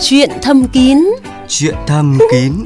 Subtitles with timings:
[0.00, 0.98] Chuyện thầm kín
[1.48, 2.52] Chuyện thầm kín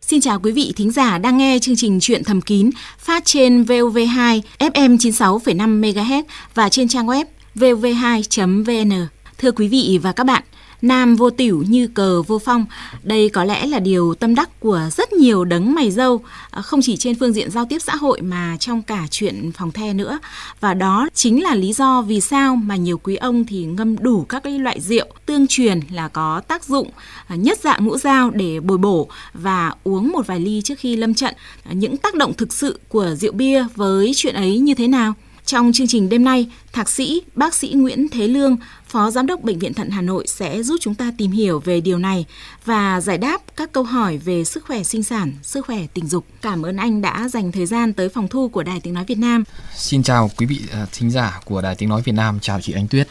[0.00, 3.62] Xin chào quý vị thính giả đang nghe chương trình Chuyện thầm kín phát trên
[3.62, 6.22] VOV2 FM 96,5 MHz
[6.54, 7.24] và trên trang web
[7.54, 9.06] vov2.vn.
[9.38, 10.42] Thưa quý vị và các bạn,
[10.84, 12.66] Nam vô tiểu như cờ vô phong.
[13.02, 16.80] Đây có lẽ là điều tâm đắc của rất nhiều đấng mày dâu, à, không
[16.82, 20.18] chỉ trên phương diện giao tiếp xã hội mà trong cả chuyện phòng the nữa.
[20.60, 24.24] Và đó chính là lý do vì sao mà nhiều quý ông thì ngâm đủ
[24.24, 26.90] các loại rượu tương truyền là có tác dụng
[27.26, 30.96] à, nhất dạng ngũ dao để bồi bổ và uống một vài ly trước khi
[30.96, 31.34] lâm trận.
[31.64, 35.14] À, những tác động thực sự của rượu bia với chuyện ấy như thế nào?
[35.46, 39.42] Trong chương trình đêm nay, Thạc sĩ bác sĩ Nguyễn Thế Lương, Phó Giám đốc
[39.42, 42.24] Bệnh viện Thận Hà Nội sẽ giúp chúng ta tìm hiểu về điều này
[42.64, 46.26] và giải đáp các câu hỏi về sức khỏe sinh sản, sức khỏe tình dục.
[46.42, 49.18] Cảm ơn anh đã dành thời gian tới phòng thu của Đài Tiếng Nói Việt
[49.18, 49.44] Nam.
[49.76, 52.72] Xin chào quý vị uh, thính giả của Đài Tiếng Nói Việt Nam, chào chị
[52.72, 53.08] Ánh Tuyết.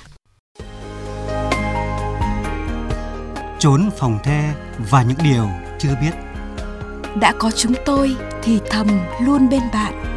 [3.60, 4.54] Trốn phòng the
[4.92, 6.12] và những điều chưa biết
[7.22, 8.88] Đã có chúng tôi thì thầm
[9.22, 10.13] luôn bên bạn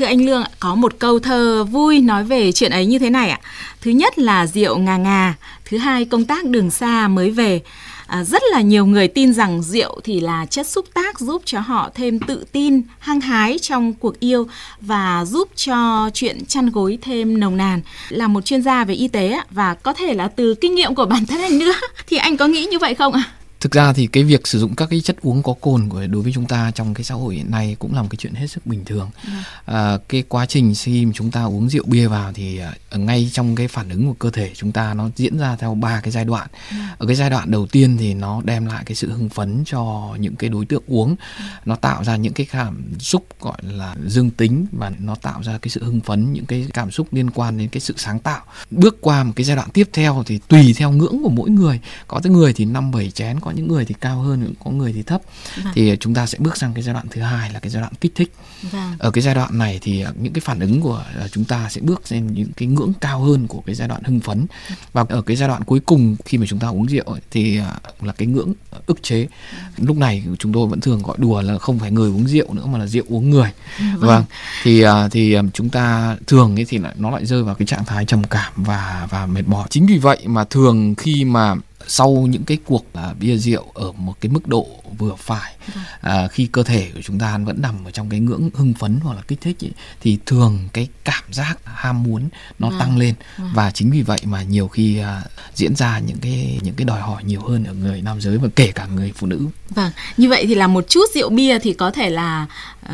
[0.00, 3.30] Thưa anh Lương, có một câu thơ vui nói về chuyện ấy như thế này
[3.30, 3.40] ạ.
[3.80, 5.34] Thứ nhất là rượu ngà ngà,
[5.64, 7.60] thứ hai công tác đường xa mới về.
[8.06, 11.60] À, rất là nhiều người tin rằng rượu thì là chất xúc tác giúp cho
[11.60, 14.46] họ thêm tự tin, hăng hái trong cuộc yêu
[14.80, 17.80] và giúp cho chuyện chăn gối thêm nồng nàn.
[18.08, 21.06] Là một chuyên gia về y tế và có thể là từ kinh nghiệm của
[21.06, 21.72] bản thân anh nữa
[22.06, 23.22] thì anh có nghĩ như vậy không ạ?
[23.60, 26.22] Thực ra thì cái việc sử dụng các cái chất uống có cồn của đối
[26.22, 28.46] với chúng ta trong cái xã hội hiện nay cũng là một cái chuyện hết
[28.46, 29.10] sức bình thường.
[29.24, 29.30] Ừ.
[29.64, 33.30] À, cái quá trình khi mà chúng ta uống rượu bia vào thì à, ngay
[33.32, 36.10] trong cái phản ứng của cơ thể chúng ta nó diễn ra theo ba cái
[36.10, 36.48] giai đoạn.
[36.70, 36.76] Ừ.
[36.98, 40.14] Ở cái giai đoạn đầu tiên thì nó đem lại cái sự hưng phấn cho
[40.18, 41.16] những cái đối tượng uống.
[41.38, 41.44] Ừ.
[41.64, 45.58] Nó tạo ra những cái cảm xúc gọi là dương tính và nó tạo ra
[45.58, 48.42] cái sự hưng phấn, những cái cảm xúc liên quan đến cái sự sáng tạo.
[48.70, 51.80] Bước qua một cái giai đoạn tiếp theo thì tùy theo ngưỡng của mỗi người.
[52.08, 54.70] Có cái người thì năm bảy chén có có những người thì cao hơn có
[54.70, 55.20] người thì thấp.
[55.64, 55.72] Vâng.
[55.74, 57.92] thì chúng ta sẽ bước sang cái giai đoạn thứ hai là cái giai đoạn
[58.00, 58.32] kích thích.
[58.70, 58.92] Vâng.
[58.98, 61.68] ở cái giai đoạn này thì à, những cái phản ứng của à, chúng ta
[61.70, 64.46] sẽ bước lên những cái ngưỡng cao hơn của cái giai đoạn hưng phấn.
[64.92, 67.74] Và ở cái giai đoạn cuối cùng khi mà chúng ta uống rượu thì à,
[68.02, 68.52] là cái ngưỡng
[68.86, 69.28] ức chế.
[69.76, 72.66] Lúc này chúng tôi vẫn thường gọi đùa là không phải người uống rượu nữa
[72.66, 73.50] mà là rượu uống người.
[73.78, 74.24] Vâng, vâng.
[74.62, 78.24] thì thì chúng ta thường ấy thì nó lại rơi vào cái trạng thái trầm
[78.24, 79.66] cảm và và mệt mỏi.
[79.70, 81.54] Chính vì vậy mà thường khi mà
[81.86, 84.66] sau những cái cuộc là bia rượu ở một cái mức độ
[84.98, 85.84] vừa phải vâng.
[86.00, 89.00] à, khi cơ thể của chúng ta vẫn nằm ở trong cái ngưỡng hưng phấn
[89.02, 89.70] hoặc là kích thích ấy,
[90.00, 92.78] thì thường cái cảm giác ham muốn nó vâng.
[92.78, 93.50] tăng lên vâng.
[93.54, 95.22] và chính vì vậy mà nhiều khi à,
[95.54, 98.48] diễn ra những cái những cái đòi hỏi nhiều hơn ở người nam giới và
[98.56, 99.46] kể cả người phụ nữ.
[99.70, 102.46] Vâng, như vậy thì là một chút rượu bia thì có thể là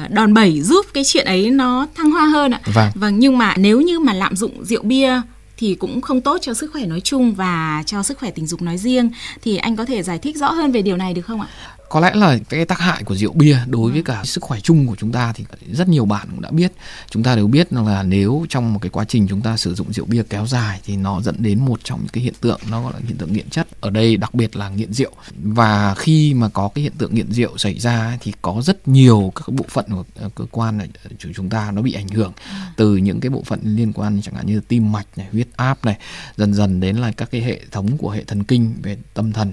[0.05, 2.61] uh, đòn bẩy giúp cái chuyện ấy nó thăng hoa hơn ạ.
[2.65, 2.91] Vâng.
[2.95, 5.21] Vâng, nhưng mà nếu như mà lạm dụng rượu bia
[5.57, 8.63] thì cũng không tốt cho sức khỏe nói chung và cho sức khỏe tình dục
[8.63, 9.11] nói riêng
[9.43, 11.49] thì anh có thể giải thích rõ hơn về điều này được không ạ?
[11.89, 14.87] Có lẽ là cái tác hại của rượu bia đối với cả sức khỏe chung
[14.87, 16.73] của chúng ta thì rất nhiều bạn cũng đã biết.
[17.11, 19.93] Chúng ta đều biết là nếu trong một cái quá trình chúng ta sử dụng
[19.93, 22.83] rượu bia kéo dài thì nó dẫn đến một trong những cái hiện tượng nó
[22.83, 23.69] gọi là hiện tượng nghiện chất.
[23.81, 25.13] Ở đây đặc biệt là nghiện rượu.
[25.43, 29.33] Và khi mà có cái hiện tượng nghiện rượu xảy ra thì có rất nhiều
[29.35, 30.89] các bộ phận của cơ quan này
[31.23, 32.33] của chúng ta nó bị ảnh hưởng.
[32.77, 35.85] Từ những cái bộ phận liên quan chẳng hạn như tim mạch này huyết áp
[35.85, 35.97] này
[36.37, 39.53] dần dần đến là các cái hệ thống của hệ thần kinh về tâm thần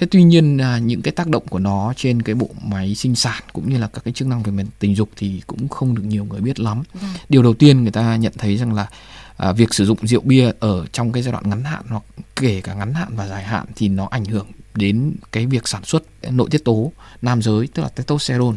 [0.00, 3.16] thế tuy nhiên à, những cái tác động của nó trên cái bộ máy sinh
[3.16, 5.94] sản cũng như là các cái chức năng về mặt tình dục thì cũng không
[5.94, 7.10] được nhiều người biết lắm vâng.
[7.28, 8.86] điều đầu tiên người ta nhận thấy rằng là
[9.40, 12.02] à, việc sử dụng rượu bia ở trong cái giai đoạn ngắn hạn hoặc
[12.36, 15.84] kể cả ngắn hạn và dài hạn thì nó ảnh hưởng đến cái việc sản
[15.84, 16.92] xuất nội tiết tố
[17.22, 18.56] nam giới tức là testosterone.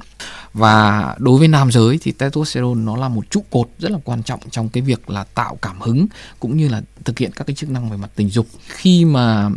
[0.54, 4.24] Và đối với nam giới thì testosterone nó là một trụ cột rất là quan
[4.24, 6.08] trọng trong cái việc là tạo cảm hứng
[6.40, 8.48] cũng như là thực hiện các cái chức năng về mặt tình dục.
[8.68, 9.50] Khi mà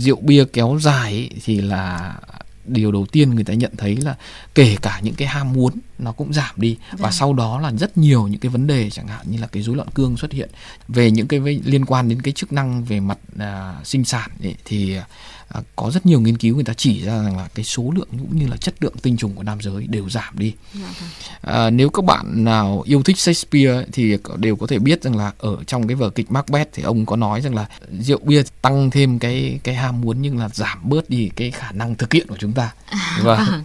[0.00, 2.14] rượu bia kéo dài ấy, thì là
[2.68, 4.16] điều đầu tiên người ta nhận thấy là
[4.54, 7.10] kể cả những cái ham muốn nó cũng giảm đi và dạ.
[7.10, 9.76] sau đó là rất nhiều những cái vấn đề chẳng hạn như là cái rối
[9.76, 10.50] loạn cương xuất hiện
[10.88, 14.54] về những cái liên quan đến cái chức năng về mặt à, sinh sản ấy,
[14.64, 14.96] thì
[15.48, 18.08] à, có rất nhiều nghiên cứu người ta chỉ ra rằng là cái số lượng
[18.10, 20.54] cũng như là chất lượng tinh trùng của nam giới đều giảm đi.
[20.74, 20.94] Dạ.
[21.40, 25.32] À, nếu các bạn nào yêu thích Shakespeare thì đều có thể biết rằng là
[25.38, 27.66] ở trong cái vở kịch Macbeth thì ông có nói rằng là
[28.00, 31.72] rượu bia tăng thêm cái cái ham muốn nhưng là giảm bớt đi cái khả
[31.72, 32.72] năng thực hiện của chúng ta.
[32.86, 33.38] À, vâng.
[33.46, 33.62] vâng.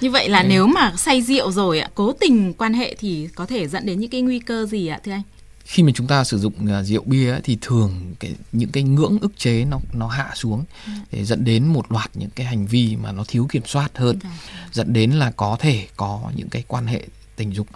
[0.00, 3.68] như vậy là nếu mà say rượu rồi cố tình quan hệ thì có thể
[3.68, 5.22] dẫn đến những cái nguy cơ gì ạ thưa anh
[5.64, 8.82] khi mà chúng ta sử dụng uh, rượu bia ấy, thì thường cái những cái
[8.82, 10.92] ngưỡng ức chế nó nó hạ xuống ừ.
[11.12, 14.18] để dẫn đến một loạt những cái hành vi mà nó thiếu kiểm soát hơn
[14.22, 14.28] ừ.
[14.72, 17.06] dẫn đến là có thể có những cái quan hệ
[17.36, 17.66] tình dục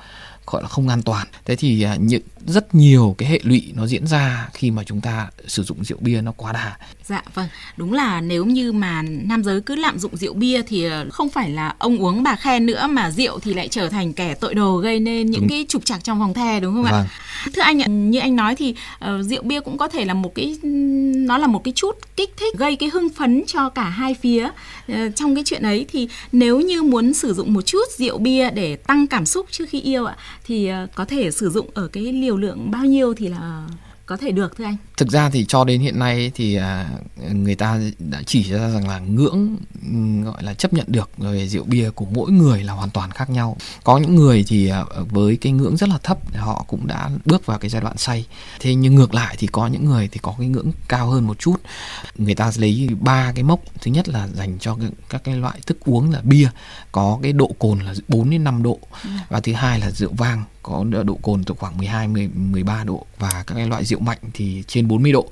[0.46, 3.86] gọi là không an toàn thế thì à, những rất nhiều cái hệ lụy nó
[3.86, 7.48] diễn ra khi mà chúng ta sử dụng rượu bia nó quá đà Dạ vâng,
[7.76, 11.28] đúng là nếu như mà nam giới cứ lạm dụng rượu bia thì ờ, không
[11.28, 14.54] phải là ông uống bà khen nữa mà rượu thì lại trở thành kẻ tội
[14.54, 15.48] đồ gây nên những Đúng.
[15.48, 16.92] cái trục trặc trong vòng the đúng không ạ?
[16.92, 17.06] Vâng.
[17.54, 20.34] Thưa anh ạ, như anh nói thì ờ, rượu bia cũng có thể là một
[20.34, 20.56] cái
[21.16, 24.50] nó là một cái chút kích thích gây cái hưng phấn cho cả hai phía.
[24.88, 28.50] Ờ, trong cái chuyện ấy thì nếu như muốn sử dụng một chút rượu bia
[28.50, 31.88] để tăng cảm xúc trước khi yêu ạ thì ờ, có thể sử dụng ở
[31.88, 33.68] cái liều lượng bao nhiêu thì là
[34.06, 34.76] có thể được thưa anh?
[34.98, 36.90] Thực ra thì cho đến hiện nay thì à,
[37.32, 39.56] người ta đã chỉ ra rằng là ngưỡng
[40.24, 43.30] gọi là chấp nhận được về rượu bia của mỗi người là hoàn toàn khác
[43.30, 43.56] nhau.
[43.84, 47.46] Có những người thì à, với cái ngưỡng rất là thấp họ cũng đã bước
[47.46, 48.26] vào cái giai đoạn say.
[48.60, 51.38] Thế nhưng ngược lại thì có những người thì có cái ngưỡng cao hơn một
[51.38, 51.56] chút.
[52.18, 53.60] Người ta lấy ba cái mốc.
[53.80, 54.76] Thứ nhất là dành cho
[55.08, 56.48] các cái loại thức uống là bia
[56.92, 58.78] có cái độ cồn là 4 đến 5 độ.
[59.28, 63.06] Và thứ hai là rượu vang có độ cồn từ khoảng 12 10, 13 độ.
[63.18, 65.28] Và các cái loại rượu mạnh thì trên 40 độ.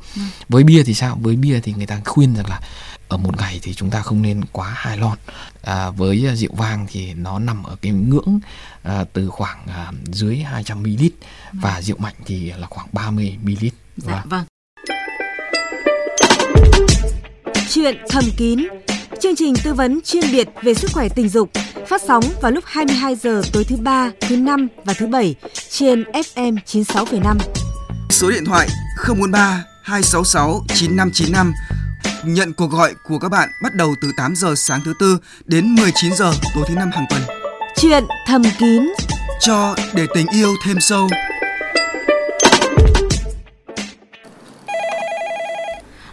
[0.49, 1.19] Với bia thì sao?
[1.21, 2.61] Với bia thì người ta khuyên rằng là
[3.09, 5.19] ở một ngày thì chúng ta không nên quá hai lon.
[5.63, 8.39] À, với à, rượu vang thì nó nằm ở cái ngưỡng
[8.83, 11.05] à, từ khoảng à, dưới 200 ml
[11.53, 13.67] và rượu mạnh thì là khoảng 30 ml.
[13.97, 14.45] Dạ vâng.
[17.71, 18.69] Chuyện thầm kín,
[19.23, 21.51] chương trình tư vấn chuyên biệt về sức khỏe tình dục,
[21.89, 25.35] phát sóng vào lúc 22 giờ tối thứ ba, thứ năm và thứ bảy
[25.71, 27.37] trên FM 96,5.
[28.11, 31.53] Số điện thoại 043 266 9595.
[32.25, 35.75] Nhận cuộc gọi của các bạn bắt đầu từ 8 giờ sáng thứ tư đến
[35.75, 37.23] 19 giờ tối thứ năm hàng tuần.
[37.77, 38.93] Chuyện thầm kín.
[39.41, 41.09] Cho để tình yêu thêm sâu.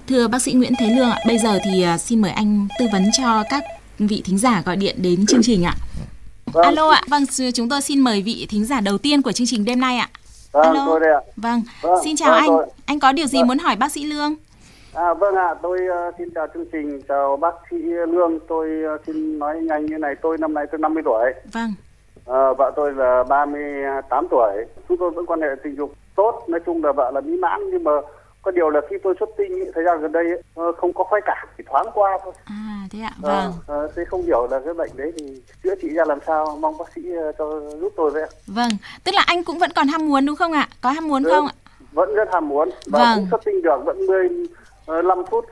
[0.07, 2.85] Thưa bác sĩ Nguyễn Thế Lương ạ, bây giờ thì à, xin mời anh tư
[2.91, 3.63] vấn cho các
[4.00, 5.75] vị thính giả gọi điện đến chương trình ạ.
[6.63, 9.65] Alo ạ, vâng chúng tôi xin mời vị thính giả đầu tiên của chương trình
[9.65, 10.09] đêm nay ạ.
[10.53, 10.83] Vâng, Alo.
[10.85, 11.21] tôi đây ạ.
[11.38, 12.47] Vâng, Vâng, xin chào vâng, anh.
[12.50, 14.35] tôi- Anh có điều gì muốn hỏi bác sĩ Lương?
[14.94, 18.39] À, vâng ạ, tôi ờ, xin chào chương trình, chào bác sĩ Lương.
[18.47, 21.33] Tôi ờ, xin nói nhanh như này, tôi năm nay tôi 50 tuổi.
[21.53, 21.73] Vâng,
[22.25, 24.51] Ờ, vợ tôi là 38 tuổi.
[24.89, 27.59] Chúng tôi vẫn quan hệ tình dục tốt, nói chung là vợ là mỹ mãn
[27.71, 27.91] nhưng mà
[28.44, 30.25] có điều là khi tôi xuất tinh ý, thời gian gần đây
[30.78, 32.34] không có khoái cảm, chỉ thoáng qua thôi.
[32.45, 33.54] à thế ạ, Ờ, vâng.
[33.68, 36.78] ờ, thế không hiểu là cái bệnh đấy thì chữa trị ra làm sao, mong
[36.78, 38.28] bác sĩ ờ, cho giúp tôi với ạ.
[38.48, 38.69] Vâng,
[39.04, 40.68] tức là anh cũng vẫn còn ham muốn đúng không ạ?
[40.81, 41.54] Có ham muốn không ạ?
[41.92, 43.16] Vẫn rất ham muốn và Vâng.
[43.16, 43.98] cũng xuất tinh được, vẫn
[44.88, 45.45] 15 phút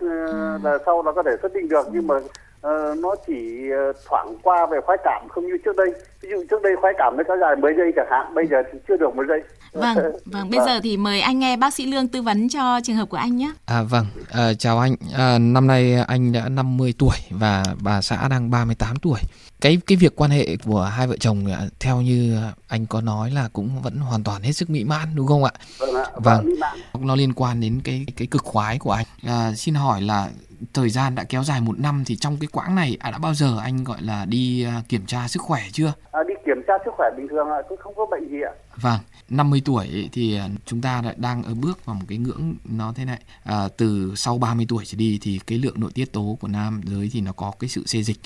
[0.63, 2.15] là sau nó có thể xuất tinh được nhưng mà
[2.61, 5.93] ờ, nó chỉ ờ, thoảng qua về khoái cảm không như trước đây.
[6.21, 8.57] Ví dụ trước đây khoái cảm nó kéo dài 10 giây chẳng hạn, bây giờ
[8.73, 9.39] thì chưa được một giây.
[9.73, 12.95] Vâng, vâng, bây giờ thì mời anh nghe bác sĩ Lương tư vấn cho trường
[12.95, 13.51] hợp của anh nhé.
[13.65, 14.95] À vâng, à, chào anh.
[15.17, 19.19] À, năm nay anh đã 50 tuổi và bà xã đang 38 tuổi.
[19.61, 22.37] Cái cái việc quan hệ của hai vợ chồng à, theo như
[22.67, 25.51] anh có nói là cũng vẫn hoàn toàn hết sức mỹ mãn đúng không ạ?
[25.79, 26.05] Vâng ạ.
[26.15, 26.49] Vâng.
[26.59, 26.79] mãn.
[26.99, 29.05] Nó liên quan đến cái cái cực khoái của anh.
[29.23, 30.29] À, xin hỏi là
[30.73, 33.33] thời gian đã kéo dài một năm thì trong cái quãng này à, đã bao
[33.33, 35.93] giờ anh gọi là đi à, kiểm tra sức khỏe chưa?
[36.11, 38.51] À, đi kiểm tra sức khỏe bình thường ạ, tôi không có bệnh gì ạ.
[38.75, 42.55] Vâng, 50 tuổi thì à, chúng ta đã đang ở bước vào một cái ngưỡng
[42.65, 43.19] nó thế này.
[43.43, 46.81] À, từ sau 30 tuổi trở đi thì cái lượng nội tiết tố của nam
[46.85, 48.17] giới thì nó có cái sự xê dịch.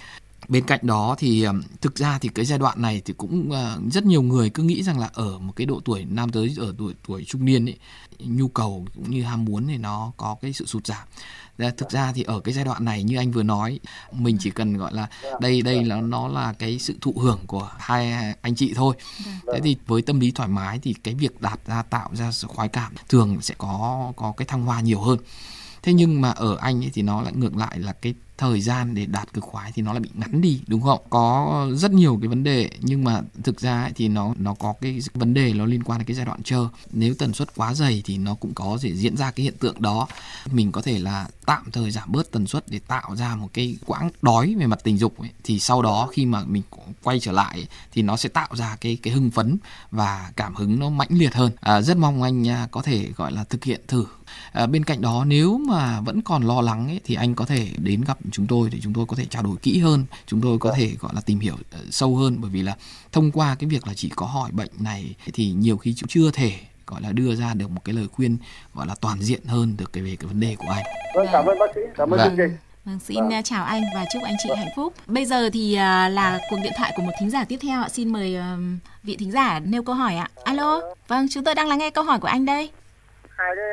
[0.47, 3.75] Bên cạnh đó thì ừm, thực ra thì cái giai đoạn này thì cũng à,
[3.91, 6.73] rất nhiều người cứ nghĩ rằng là ở một cái độ tuổi nam giới ở
[6.77, 7.77] tuổi tuổi trung niên ấy
[8.19, 11.07] nhu cầu cũng như ham muốn thì nó có cái sự sụt giảm.
[11.57, 13.79] Thực ra thì ở cái giai đoạn này như anh vừa nói
[14.11, 15.07] mình chỉ cần gọi là
[15.39, 18.95] đây đây là nó là cái sự thụ hưởng của hai anh chị thôi.
[19.53, 22.47] Thế thì với tâm lý thoải mái thì cái việc đạt ra tạo ra sự
[22.47, 25.19] khoái cảm thường sẽ có có cái thăng hoa nhiều hơn.
[25.83, 28.95] Thế nhưng mà ở anh ấy thì nó lại ngược lại là cái thời gian
[28.95, 31.01] để đạt cực khoái thì nó lại bị ngắn đi đúng không?
[31.09, 34.73] Có rất nhiều cái vấn đề nhưng mà thực ra ấy thì nó nó có
[34.81, 36.67] cái vấn đề nó liên quan đến cái giai đoạn chờ.
[36.91, 39.81] Nếu tần suất quá dày thì nó cũng có thể diễn ra cái hiện tượng
[39.81, 40.07] đó.
[40.51, 43.77] Mình có thể là tạm thời giảm bớt tần suất để tạo ra một cái
[43.85, 45.29] quãng đói về mặt tình dục ấy.
[45.43, 46.63] thì sau đó khi mà mình
[47.03, 49.57] quay trở lại ấy, thì nó sẽ tạo ra cái cái hưng phấn
[49.91, 51.51] và cảm hứng nó mãnh liệt hơn.
[51.59, 54.05] À, rất mong anh à, có thể gọi là thực hiện thử
[54.51, 57.69] À, bên cạnh đó nếu mà vẫn còn lo lắng ấy, thì anh có thể
[57.77, 60.57] đến gặp chúng tôi để chúng tôi có thể trao đổi kỹ hơn chúng tôi
[60.59, 62.75] có thể gọi là tìm hiểu ờ, sâu hơn bởi vì là
[63.11, 66.31] thông qua cái việc là chỉ có hỏi bệnh này thì nhiều khi cũng chưa
[66.31, 66.51] thể
[66.87, 68.37] gọi là đưa ra được một cái lời khuyên
[68.73, 70.83] gọi là toàn diện hơn được cái về cái vấn đề của anh
[71.15, 72.27] Vâng, cảm ơn bác sĩ, cảm ơn Vâng.
[72.29, 72.57] chương trình.
[72.85, 74.93] Vâng, xin à, chào anh và chúc anh chị hạnh phúc.
[75.07, 77.89] Bây giờ thì à, là cuộc điện thoại của một thính giả tiếp theo ạ.
[77.89, 78.37] Xin mời
[79.03, 80.29] vị thính giả nêu câu hỏi ạ.
[80.43, 82.69] Alo, vâng, chúng tôi đang lắng nghe câu hỏi của anh đây.
[83.37, 83.65] Hai cái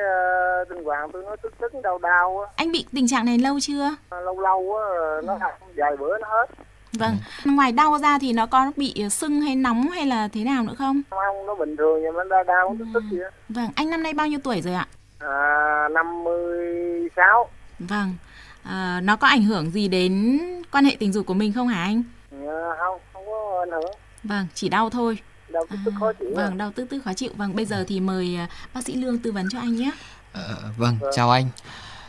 [0.62, 3.38] uh, tinh hoàng tôi nó tức tức đau đau á, Anh bị tình trạng này
[3.38, 3.96] lâu chưa?
[4.10, 4.84] lâu lâu á,
[5.24, 5.38] nó
[5.76, 6.46] vài bữa nó hết.
[6.98, 7.16] Vâng.
[7.44, 10.74] Ngoài đau ra thì nó có bị sưng hay nóng hay là thế nào nữa
[10.78, 11.02] không?
[11.10, 13.30] Không, nó bình thường nhưng mà nó đau tức tức gì á.
[13.48, 14.86] Vâng, anh năm nay bao nhiêu tuổi rồi ạ?
[15.18, 17.48] À, 56.
[17.78, 18.14] Vâng.
[18.64, 20.38] À, nó có ảnh hưởng gì đến
[20.72, 22.02] quan hệ tình dục của mình không hả anh?
[22.32, 23.94] À, không, không có ảnh hưởng.
[24.24, 25.18] Vâng, chỉ đau thôi.
[25.52, 26.28] Đau tức tức khó chịu.
[26.28, 26.36] à.
[26.36, 27.30] Vâng, đau tức tức khó chịu.
[27.36, 29.90] Vâng, bây giờ thì mời à, bác sĩ Lương tư vấn cho anh nhé.
[30.32, 31.44] Ờ, vâng, chào anh.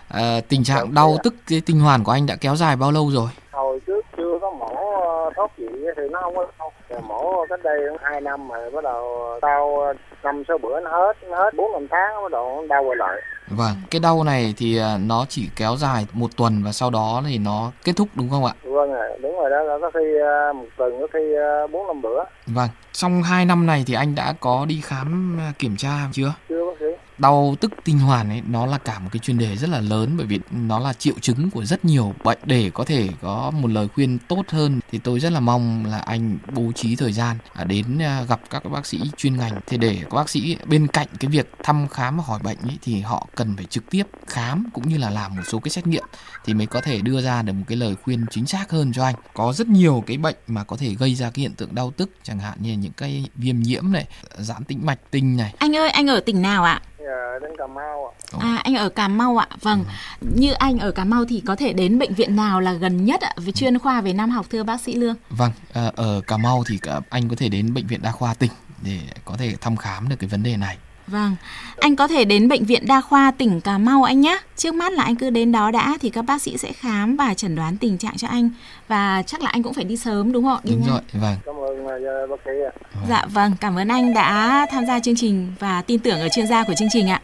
[0.10, 3.10] Ờ, tình trạng đau tức cái tinh hoàn của anh đã kéo dài bao lâu
[3.12, 3.30] rồi?
[3.52, 7.02] Hồi trước chưa có mổ ờ, thoát vị thì nó không có đau.
[7.02, 11.18] Mổ cách đây cũng 2 năm rồi bắt đầu ờ, năm sáu bữa nó hết,
[11.30, 13.22] nó hết 4 năm tháng bắt đầu đau quay lại.
[13.56, 17.24] Vâng, cái đau này thì à, nó chỉ kéo dài một tuần và sau đó
[17.28, 18.54] thì nó kết thúc đúng không ạ?
[18.64, 21.88] Vâng rồi, đúng rồi đó, là có khi ờ, một tuần có khi ờ, bốn
[21.88, 22.24] năm bữa.
[22.48, 26.34] Vâng, trong 2 năm này thì anh đã có đi khám à, kiểm tra chưa?
[26.50, 26.86] Chưa bác sĩ.
[27.18, 30.14] Đau tức tinh hoàn ấy nó là cả một cái chuyên đề rất là lớn
[30.18, 32.40] bởi vì nó là triệu chứng của rất nhiều bệnh.
[32.46, 35.98] Để có thể có một lời khuyên tốt hơn thì tôi rất là mong là
[35.98, 39.60] anh bố trí thời gian à, đến à, gặp các bác sĩ chuyên ngành.
[39.68, 42.78] Thì để các bác sĩ bên cạnh cái việc thăm khám và hỏi bệnh ấy,
[42.82, 45.88] thì họ cần phải trực tiếp khám cũng như là làm một số cái xét
[45.88, 46.06] nghiệm
[46.46, 49.04] thì mới có thể đưa ra được một cái lời khuyên chính xác hơn cho
[49.04, 49.16] anh.
[49.34, 52.10] Có rất nhiều cái bệnh mà có thể gây ra cái hiện tượng đau tức
[52.24, 55.54] chẳng hạn như những cái viêm nhiễm này giãn tĩnh mạch tinh này.
[55.58, 56.82] Anh ơi, anh ở tỉnh nào ạ?
[57.04, 58.38] Giờ đến Cà Mau ạ.
[58.40, 59.48] À, anh ở Cà Mau ạ.
[59.62, 59.86] Vâng.
[60.22, 63.22] Như anh ở Cà Mau thì có thể đến bệnh viện nào là gần nhất
[63.22, 63.32] ạ?
[63.38, 65.16] Với chuyên khoa về nam học thưa bác sĩ Lương.
[65.30, 68.34] Vâng, à, ở Cà Mau thì cả- anh có thể đến bệnh viện đa khoa
[68.34, 70.78] tỉnh để có thể thăm khám được cái vấn đề này.
[71.08, 71.36] Vâng,
[71.80, 74.40] anh có thể đến bệnh viện đa khoa tỉnh Cà Mau anh nhé.
[74.56, 77.34] Trước mắt là anh cứ đến đó đã thì các bác sĩ sẽ khám và
[77.34, 78.50] chẩn đoán tình trạng cho anh.
[78.88, 80.62] Và chắc là anh cũng phải đi sớm đúng không ạ?
[80.64, 80.90] Đi Đúng nhanh.
[80.90, 81.36] rồi, vâng.
[81.46, 82.74] Cảm ơn ờ, bác sĩ ạ.
[83.10, 86.48] Dạ vâng, cảm ơn anh đã tham gia chương trình và tin tưởng ở chuyên
[86.48, 87.22] gia của chương trình ạ.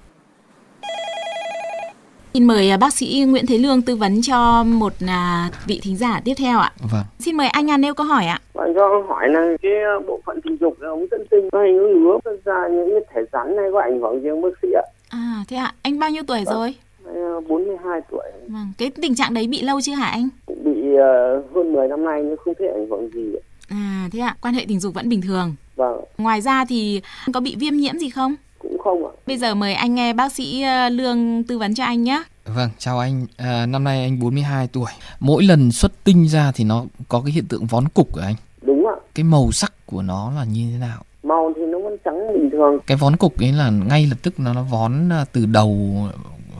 [2.33, 5.97] Xin mời à, bác sĩ Nguyễn Thế Lương tư vấn cho một à, vị thính
[5.97, 6.71] giả tiếp theo ạ.
[6.91, 7.03] Vâng.
[7.19, 8.39] Xin mời anh à, nêu câu hỏi ạ.
[8.53, 9.71] Bạn cho hỏi là cái
[10.07, 13.21] bộ phận tình dục ống dẫn tinh nó hay ngứa ngứa ra những cái thể
[13.33, 14.83] rắn này có ảnh hưởng gì không bác sĩ ạ?
[15.09, 16.75] À thế ạ, anh bao nhiêu tuổi rồi?
[17.05, 20.29] Ờ, 42 tuổi Vâng, cái tình trạng đấy bị lâu chưa hả anh?
[20.45, 23.41] cũng bị ờ, hơn 10 năm nay nhưng không thấy ảnh hưởng gì ạ.
[23.69, 25.55] À thế ạ, quan hệ tình dục vẫn bình thường.
[25.75, 27.01] Vâng, Ngoài ra thì
[27.33, 28.35] có bị viêm nhiễm gì không?
[28.59, 29.11] Cũng không ạ.
[29.27, 32.23] Bây giờ mời anh nghe bác sĩ ờ, Lương tư vấn cho anh nhé.
[32.45, 33.25] Vâng, chào anh.
[33.37, 34.91] À, năm nay anh 42 tuổi.
[35.19, 38.35] Mỗi lần xuất tinh ra thì nó có cái hiện tượng vón cục ở anh.
[38.61, 38.95] Đúng ạ.
[39.15, 41.03] Cái màu sắc của nó là như thế nào?
[41.23, 42.79] Màu thì nó vẫn trắng bình thường.
[42.87, 45.95] Cái vón cục ấy là ngay lập tức nó nó vón à, từ đầu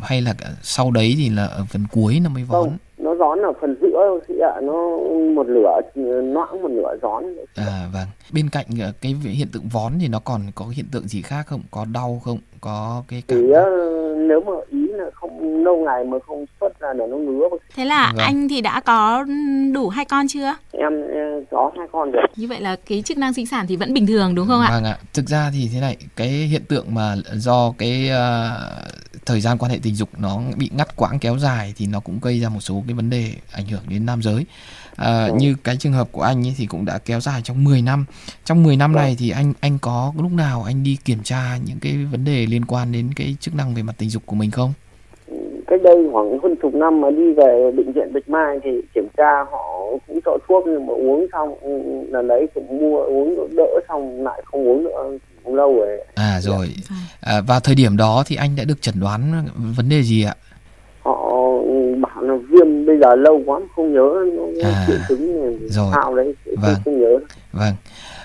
[0.01, 2.63] hay là sau đấy thì là ở phần cuối nó mới vón.
[2.63, 2.77] Không,
[3.19, 4.61] gión ở phần giữa sĩ ạ.
[4.61, 4.73] Nó
[5.35, 5.79] một lửa
[6.23, 7.23] noãng một lửa gión.
[7.55, 8.07] À vâng.
[8.33, 11.47] Bên cạnh à, cái hiện tượng vón thì nó còn có hiện tượng gì khác
[11.47, 11.61] không?
[11.71, 12.37] Có đau không?
[12.61, 13.65] Có cái cảm Thì ờ,
[14.17, 17.47] nếu mà ý là không lâu ngày mà không xuất ra là nó ngứa.
[17.75, 18.25] Thế là Vâng.
[18.25, 19.25] anh thì đã có
[19.73, 20.55] đủ hai con chưa?
[20.71, 22.23] Em ờ, có hai con rồi.
[22.35, 24.69] Như vậy là cái chức năng sinh sản thì vẫn bình thường đúng không ạ?
[24.71, 24.97] Vâng ạ.
[25.13, 28.49] Thực ra thì thế này, cái hiện tượng mà do cái ờ,
[29.29, 32.19] thời gian quan hệ tình dục nó bị ngắt quãng kéo dài thì nó cũng
[32.21, 34.45] gây ra một số cái vấn đề ảnh hưởng đến nam giới.
[34.95, 35.33] À, Ừ.
[35.39, 38.05] như cái trường hợp của anh ấy thì cũng đã kéo dài trong 10 năm.
[38.45, 39.03] Trong 10 năm Vâng.
[39.03, 42.45] này thì anh anh có lúc nào anh đi kiểm tra những cái vấn đề
[42.45, 44.73] liên quan đến cái chức năng về mặt tình dục của mình không?
[45.67, 49.07] cách đây khoảng hơn chục năm mà đi về bệnh viện Bạch Mai thì kiểm
[49.17, 51.69] tra họ cũng cho thuốc nhưng mà uống xong ừ,
[52.09, 55.17] lần đấy cũng mua uống đỡ xong lại không uống nữa
[55.49, 56.73] cũng lâu rồi À rồi.
[56.89, 56.97] Vâng.
[57.21, 60.35] À, vào thời điểm đó thì anh đã được chẩn đoán vấn đề gì ạ?
[61.03, 61.15] họ
[62.01, 65.41] bảo là viêm bây giờ lâu quá không nhớ nó À, triệu chứng
[65.71, 65.89] rồi.
[65.95, 66.75] sao đấy Vâng.
[66.85, 67.17] không, nhớ
[67.51, 67.73] Vâng.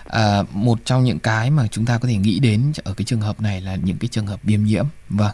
[0.04, 3.20] À, một trong những cái mà chúng ta có thể nghĩ đến ở cái trường
[3.20, 4.84] hợp này là những cái trường hợp viêm nhiễm.
[5.08, 5.30] Vâng.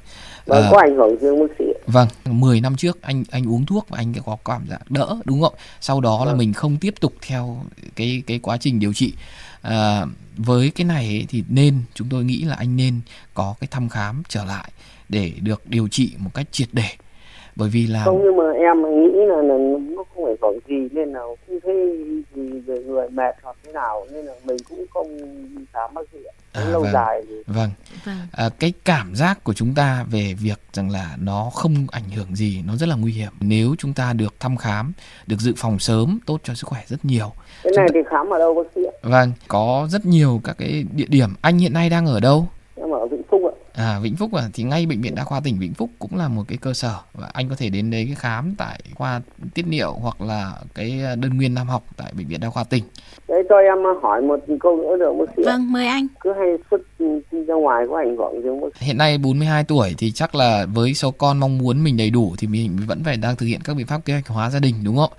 [0.47, 3.66] và À, có ảnh hưởng không bác sĩ Vâng, 10 năm trước anh anh uống
[3.66, 5.54] thuốc và anh có cảm giác đỡ đúng không?
[5.80, 6.38] Sau đó là Vâng.
[6.38, 7.56] mình không tiếp tục theo
[7.97, 9.14] cái cái quá trình điều trị.
[9.62, 10.06] À,
[10.44, 13.00] với cái này ấy, thì nên chúng tôi nghĩ là anh nên
[13.35, 14.70] có cái thăm khám trở lại
[15.09, 16.88] để được điều trị một cách triệt để.
[17.56, 19.54] Bởi vì là không nhưng mà em nghĩ là, là
[19.97, 21.99] nó không ảnh hưởng gì nên là không thấy
[22.35, 25.16] gì về người mệt hoặc thế nào nên là mình cũng không
[25.56, 26.18] đi khám bác sĩ.
[26.52, 26.92] À, lâu vâng.
[26.92, 27.70] dài thì vâng,
[28.04, 28.16] Vâng.
[28.32, 32.37] à, cái cảm giác của chúng ta về việc rằng là nó không ảnh hưởng
[32.37, 33.32] gì nó rất là nguy hiểm.
[33.40, 34.92] Nếu chúng ta được thăm khám,
[35.26, 37.32] được dự phòng sớm tốt cho sức khỏe rất nhiều.
[37.64, 40.84] Cái này thì khám ở đâu bác sĩ ạ Vâng, có rất nhiều các cái
[40.94, 41.28] địa điểm.
[41.40, 42.46] Anh hiện nay đang ở đâu?
[42.76, 45.40] em ở Vĩnh Phúc ạ À Vĩnh Phúc à thì ngay bệnh viện đa khoa
[45.40, 48.04] tỉnh Vĩnh Phúc cũng là một cái cơ sở và anh có thể đến đấy
[48.06, 49.20] cái khám tại khoa
[49.54, 52.84] tiết niệu hoặc là cái đơn nguyên nam học tại bệnh viện đa khoa tỉnh.
[53.28, 56.06] đấy cho em hỏi một câu nữa được bác sĩ Vâng, mời anh.
[56.20, 59.94] cứ hay xuất đi ra ngoài có ảnh hưởng gì không Hiện nay 42 tuổi
[59.98, 63.16] thì chắc là với số con mong muốn mình đầy đủ thì mình vẫn phải
[63.16, 65.10] đang thực hiện các biện pháp kế hoạch hóa gia đình đúng không?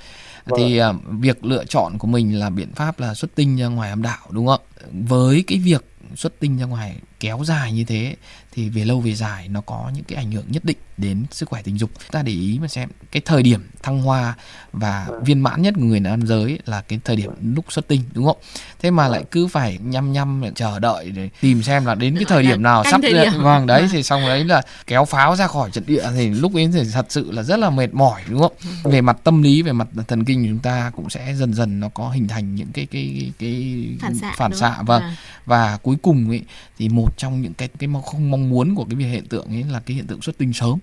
[0.57, 3.89] Thì à, việc lựa chọn của mình là biện pháp là xuất tinh ra ngoài
[3.89, 4.62] âm đạo đúng không?
[5.07, 8.16] Với cái việc xuất tinh ra ngoài kéo dài như thế
[8.54, 11.50] thì về lâu về dài nó có những cái ảnh hưởng nhất định đến sức
[11.50, 11.90] khỏe tình dục.
[12.12, 14.36] Ta để ý mà xem cái thời điểm thăng hoa
[14.74, 18.01] và viên mãn nhất của người nam giới là cái thời điểm lúc xuất tinh
[18.13, 18.38] đúng không?
[18.80, 22.25] Thế mà lại cứ phải nhăm nhăm chờ đợi để tìm xem là đến cái
[22.28, 23.01] thời điểm nào sắp
[23.38, 23.90] vâng đấy Vâng.
[23.92, 27.06] thì xong đấy là kéo pháo ra khỏi trận địa thì lúc ấy thì thật
[27.10, 28.54] sự là rất là mệt mỏi đúng không?
[28.84, 31.90] Về mặt tâm lý về mặt thần kinh chúng ta cũng sẽ dần dần nó
[31.90, 35.01] có hình thành những cái cái cái, cái phản xạ phản xạ vâng.
[35.01, 35.16] À.
[35.46, 36.42] và cuối cùng ấy
[36.80, 39.63] thì một trong những cái cái không mong muốn của cái việc hiện tượng ấy
[39.63, 40.80] là cái hiện tượng xuất tinh sớm.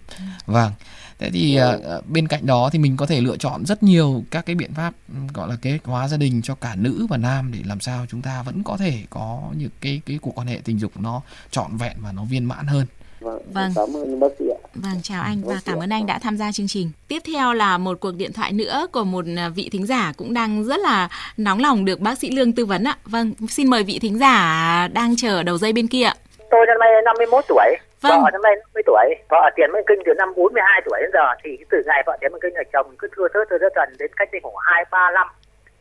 [0.47, 0.73] Vâng.
[1.19, 1.77] Thế thì à,
[2.09, 4.95] bên cạnh đó thì mình có thể lựa chọn rất nhiều các cái biện pháp
[5.09, 8.07] ừm, gọi là kế hóa gia đình cho cả nữ và nam để làm sao
[8.09, 11.23] chúng ta vẫn có thể có những cái cái cuộc quan hệ tình dục nó
[11.51, 12.87] trọn vẹn và nó viên mãn hơn
[13.21, 13.73] Vâng, Vâng.
[13.77, 14.59] cảm ơn bác sĩ ạ.
[14.75, 16.91] Vâng, chào anh và cảm ơn anh đã tham gia chương trình.
[17.09, 20.35] Tiếp theo là một cuộc điện thoại nữa của một à, vị thính giả cũng
[20.35, 22.97] đang rất là nóng lòng được bác sĩ Lương tư vấn ạ.
[23.05, 26.15] Vâng, xin mời vị thính giả đang chờ ở đầu dây bên kia ạ.
[26.51, 28.23] Tôi năm nay 51 tuổi, Vâng.
[28.23, 31.27] vợ năm nay 50 tuổi, vợ tiền mãn kinh từ năm 42 tuổi đến giờ
[31.45, 33.89] thì từ ngày vợ tiền mãn kinh là chồng cứ thưa thớt thưa thớt dần
[33.99, 35.27] đến cách đây khoảng 2 3 năm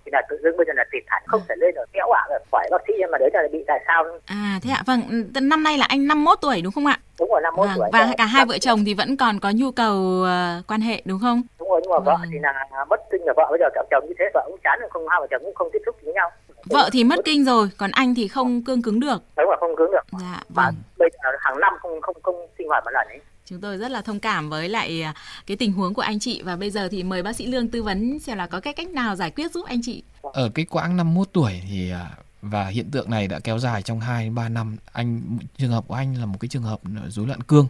[0.08, 2.24] thì là tự dưng bây giờ là tịt hẳn không thể lên được kéo ạ
[2.30, 5.02] rồi hỏi bác sĩ nhưng mà đấy là bị tại sao À thế ạ, vâng,
[5.42, 7.00] năm nay là anh 51 tuổi đúng không ạ?
[7.20, 9.52] đúng rồi 51 Vâng, tuổi và Vâng, cả hai vợ chồng thì vẫn còn có
[9.56, 11.42] nhu cầu ờ, quan hệ đúng không?
[11.60, 12.30] đúng rồi nhưng mà vợ Vâng.
[12.32, 12.54] thì là
[12.90, 15.08] mất kinh là vợ bây giờ cặp chồng như thế vợ cũng chán rồi không
[15.08, 16.32] hai vợ chồng cũng không tiếp xúc với nhau
[16.70, 19.18] Vợ thì mất kinh rồi, còn anh thì không cương cứng được.
[19.38, 20.76] đúng là không cứng được Dạ, mà vâng.
[20.98, 23.92] bây giờ hàng năm không không không sinh hoạt một lần ấy Chúng tôi rất
[23.92, 25.14] là thông cảm với lại à,
[25.46, 27.84] cái tình huống của anh chị và bây giờ thì mời bác sĩ Lương tư
[27.84, 30.04] vấn xem là có cái cách nào giải quyết giúp anh chị.
[30.22, 32.12] ở cái quãng 51 tuổi thì à,
[32.42, 35.22] và hiện tượng này đã kéo dài trong 2 3 năm anh
[35.58, 37.68] trường hợp của anh là một cái trường hợp rối loạn cương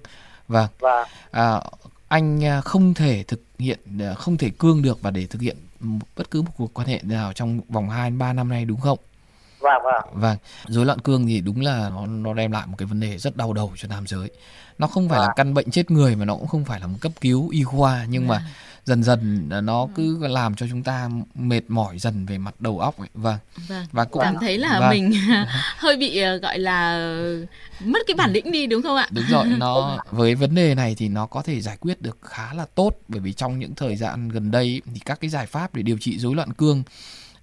[0.47, 1.61] và và à,
[2.07, 3.79] anh à, không thể thực hiện
[4.15, 5.57] không thể cương được và để thực hiện
[6.15, 8.99] bất cứ một cuộc quan hệ nào trong vòng 2 3 năm nay đúng không?
[9.83, 12.85] Và và Vâng, rối loạn cương thì đúng là nó nó đem lại một cái
[12.85, 14.29] vấn đề rất đau đầu cho nam giới.
[14.77, 15.33] Nó không phải là Vâng.
[15.35, 18.05] căn bệnh chết người mà nó cũng không phải là một cấp cứu y khoa
[18.09, 18.43] nhưng mà
[18.85, 22.79] dần dần là nó cứ làm cho chúng ta mệt mỏi dần về mặt đầu
[22.79, 23.07] óc ấy.
[23.13, 23.37] Vâng.
[23.67, 23.85] Vâng.
[23.91, 24.89] Và cũng Cảm thấy là vâng.
[24.89, 25.11] mình
[25.77, 26.97] hơi bị ờ, gọi là
[27.79, 29.07] mất cái bản lĩnh đi đúng không ạ?
[29.11, 32.53] Đúng rồi, nó với vấn đề này thì nó có thể giải quyết được khá
[32.53, 35.75] là tốt bởi vì trong những thời gian gần đây thì các cái giải pháp
[35.75, 36.83] để điều trị rối loạn cương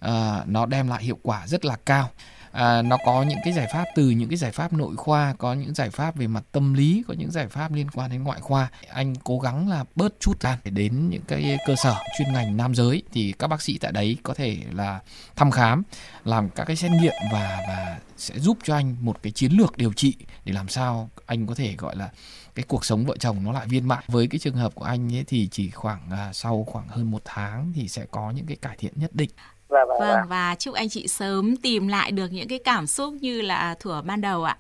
[0.05, 2.11] à, nó đem lại hiệu quả rất là cao.
[2.53, 5.55] À, nó có những cái giải pháp từ những cái giải pháp nội khoa, có
[5.55, 8.41] những giải pháp về mặt tâm lý, có những giải pháp liên quan đến ngoại
[8.41, 8.69] khoa.
[8.89, 12.57] Anh cố gắng là bớt chút ra để đến những cái cơ sở chuyên ngành
[12.57, 15.01] nam giới thì các bác sĩ tại đấy có thể là
[15.37, 15.83] thăm khám,
[16.25, 19.77] làm các cái xét nghiệm và và sẽ giúp cho anh một cái chiến lược
[19.77, 20.15] điều trị
[20.45, 22.11] để làm sao anh có thể gọi là
[22.55, 25.15] cái cuộc sống vợ chồng nó lại viên mãn với cái trường hợp của anh
[25.15, 28.57] ấy thì chỉ khoảng à, sau khoảng hơn một tháng thì sẽ có những cái
[28.57, 29.31] cải thiện nhất định
[29.75, 30.07] và và, và.
[30.17, 33.75] Vâng và chúc anh chị sớm tìm lại được những cái cảm xúc như là
[33.81, 34.57] thuở ban đầu ạ.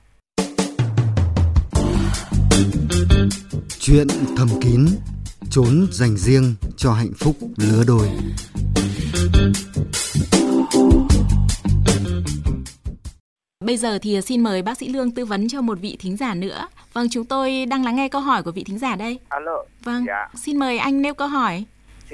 [3.81, 4.87] Chuyện thầm kín,
[5.50, 8.09] trốn dành riêng cho hạnh phúc lứa đôi.
[13.64, 16.35] Bây giờ thì xin mời bác sĩ Lương tư vấn cho một vị thính giả
[16.35, 16.66] nữa.
[16.92, 19.18] Vâng, chúng tôi đang lắng nghe câu hỏi của vị thính giả đây.
[19.29, 20.29] Alo, Vâng, Dạ.
[20.35, 21.64] xin mời anh nêu câu hỏi.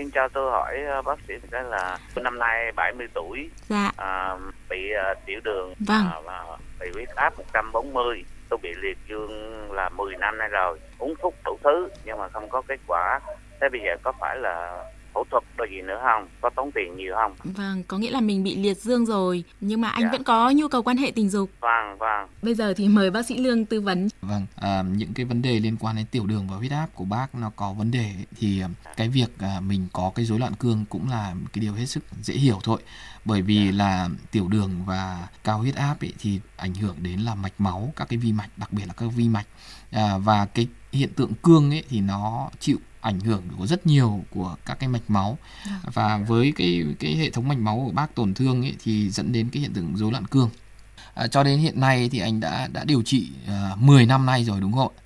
[0.01, 4.37] Xin cho tôi hỏi ờ, bác sĩ cái là năm nay 70 tuổi, Dạ, à,
[4.71, 6.05] bị ờ, tiểu đường Vâng.
[6.13, 6.45] à, và
[6.81, 8.25] bị huyết áp 140.
[8.49, 12.29] Tôi bị liệt dương là 10 năm nay rồi, uống thuốc đủ thứ nhưng mà
[12.29, 13.21] không có kết quả.
[13.61, 14.85] Thế bây giờ có phải là
[15.30, 16.28] phẫu thuật gì nữa không?
[16.40, 17.35] Có tốn tiền nhiều không?
[17.44, 20.09] vâng, có nghĩa là mình bị liệt dương rồi, nhưng mà anh Dạ.
[20.12, 21.50] vẫn có nhu cầu quan hệ tình dục.
[21.61, 22.28] Vâng, vâng.
[22.42, 24.09] Bây giờ thì mời bác sĩ Lương tư vấn.
[24.22, 27.04] Vâng, à, những cái vấn đề liên quan đến tiểu đường và huyết áp của
[27.04, 30.52] bác nó có vấn đề thì à, cái việc à, mình có cái rối loạn
[30.59, 32.80] cương cũng là cái điều hết sức dễ hiểu thôi.
[33.24, 37.35] Bởi vì là tiểu đường và cao huyết áp ấy, thì ảnh hưởng đến là
[37.35, 39.46] mạch máu, các cái vi mạch, đặc biệt là các vi mạch.
[39.90, 44.24] À, và cái hiện tượng cương ấy thì nó chịu ảnh hưởng của rất nhiều
[44.31, 45.38] của các cái mạch máu
[45.92, 49.33] và với cái cái hệ thống mạch máu của bác tổn thương ấy thì dẫn
[49.33, 50.50] đến cái hiện tượng rối loạn cương
[51.14, 54.44] À, cho đến hiện nay thì anh đã đã điều trị à, 10 năm nay
[54.44, 55.00] rồi đúng không ạ?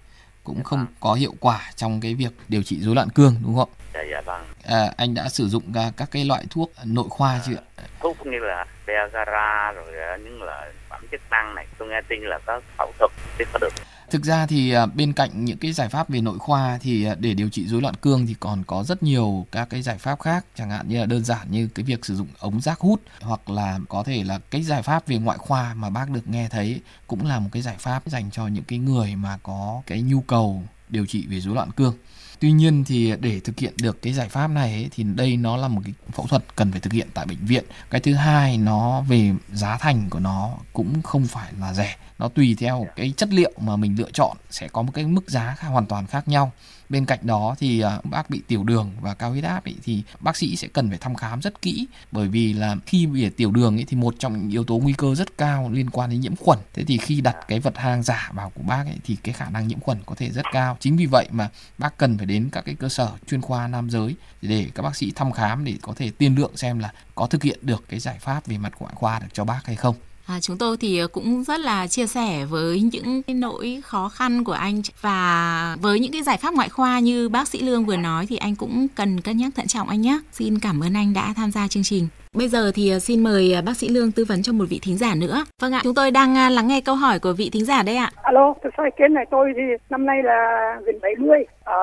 [0.44, 3.68] Cũng không có hiệu quả trong cái việc điều trị rối loạn cương đúng không
[3.94, 4.44] Dạ, dạ vâng.
[4.64, 4.79] ạ?
[4.79, 7.85] À, anh đã sử dụng các, các cái loại thuốc nội khoa chưa ạ?
[8.01, 11.66] Thuốc như là Viagra rồi ờ, những loại phẩm chức năng này.
[11.79, 13.73] Tôi nghe tin là có phẫu thuật thì có được.
[14.11, 17.14] Thực ra thì à, bên cạnh những cái giải pháp về nội khoa thì à,
[17.19, 20.21] để điều trị rối loạn cương thì còn có rất nhiều các cái giải pháp
[20.21, 23.01] khác, chẳng hạn như là đơn giản như cái việc sử dụng ống giác hút
[23.21, 26.49] hoặc là có thể là cái giải pháp về ngoại khoa mà bác được nghe
[26.49, 30.03] thấy cũng là một cái giải pháp dành cho những cái người mà có cái
[30.03, 31.95] nhu cầu điều trị về rối loạn cương.
[32.40, 35.57] Tuy nhiên thì để thực hiện được cái giải pháp này ấy, thì đây nó
[35.57, 37.64] là một cái phẫu thuật cần phải thực hiện tại bệnh viện.
[37.90, 41.97] Cái thứ hai nó về giá thành của nó cũng không phải là rẻ.
[42.18, 45.31] Nó tùy theo cái chất liệu mà mình lựa chọn sẽ có một cái mức
[45.31, 46.53] giá hoàn toàn khác nhau
[46.88, 50.03] bên cạnh đó thì à, bác bị tiểu đường và cao huyết áp ấy, thì
[50.20, 51.87] bác sĩ sẽ cần phải thăm khám rất kỹ.
[52.12, 54.92] Bởi vì là khi bị tiểu đường ấy, thì một trong những yếu tố nguy
[54.92, 56.59] cơ rất cao liên quan đến nhiễm khuẩn.
[56.75, 59.51] Thế thì khi đặt cái vật hang giả vào của bác ấy, thì cái khả
[59.51, 60.77] năng nhiễm khuẩn có thể rất cao.
[60.81, 63.90] Chính vì vậy mà bác cần phải đến các cái cơ sở chuyên khoa nam
[63.90, 67.27] giới để các bác sĩ thăm khám để có thể tiên lượng xem là có
[67.27, 69.97] thực hiện được cái giải pháp về mặt ngoại khoa được cho bác hay không.
[70.27, 74.09] À, chúng tôi thì ờ, cũng rất là chia sẻ với những cái nỗi khó
[74.09, 77.87] khăn của anh và với những cái giải pháp ngoại khoa như bác sĩ Lương
[77.87, 80.19] vừa nói thì anh cũng cần cân nhắc thận trọng anh nhé.
[80.33, 82.09] Xin cảm ơn anh đã tham gia chương trình.
[82.35, 84.81] Bây giờ thì à, xin mời à, bác sĩ Lương tư vấn cho một vị
[84.83, 85.44] thính giả nữa.
[85.61, 87.97] Vâng ạ, chúng tôi đang à, lắng nghe câu hỏi của vị thính giả đây
[87.97, 88.11] ạ.
[88.23, 91.77] Alo, tôi sao ý kiến này tôi thì năm nay là gần 70 ở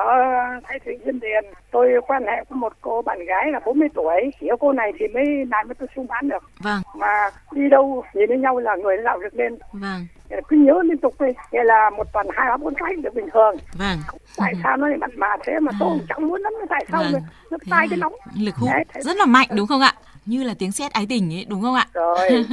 [0.64, 1.44] Thái Thụy Diên Điền.
[1.70, 4.30] Tôi quan hệ với một cô bạn gái là 40 tuổi.
[4.40, 6.42] Chỉ có cô này thì mới làm với tôi xung bán được.
[6.58, 6.82] Vâng.
[6.96, 9.58] Mà đi đâu nhìn thấy nhau là người lão được lên.
[9.72, 10.06] Vâng
[10.48, 13.26] cứ nhớ liên tục đi nghĩa là một tuần hai ba bốn cái được bình
[13.32, 13.98] thường vâng
[14.36, 16.04] tại sao nó lại mặn mà thế mà tôi à.
[16.08, 17.22] chẳng muốn lắm tại sao vâng.
[17.50, 19.92] nó tai cái nóng lực hút rất là mạnh đúng không ạ
[20.26, 21.86] như là tiếng sét ái tình ấy đúng không ạ?
[21.94, 22.28] Rồi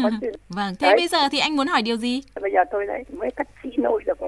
[0.49, 0.95] vâng thế đấy.
[0.97, 2.21] bây giờ thì anh muốn hỏi điều gì?
[2.41, 4.19] Bây giờ tôi đấy mới cắt chỉ nội được